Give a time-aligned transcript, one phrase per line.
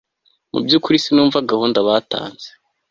[0.51, 2.47] mu byukuri sinumva gahunda batanze